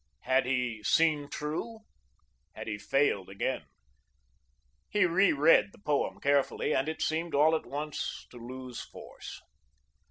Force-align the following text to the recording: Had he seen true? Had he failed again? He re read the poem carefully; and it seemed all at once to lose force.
Had 0.21 0.47
he 0.47 0.81
seen 0.81 1.29
true? 1.29 1.81
Had 2.55 2.65
he 2.65 2.79
failed 2.79 3.29
again? 3.29 3.65
He 4.89 5.05
re 5.05 5.31
read 5.31 5.69
the 5.73 5.77
poem 5.77 6.19
carefully; 6.19 6.73
and 6.73 6.89
it 6.89 7.03
seemed 7.03 7.35
all 7.35 7.55
at 7.55 7.67
once 7.67 8.25
to 8.31 8.37
lose 8.39 8.81
force. 8.81 9.39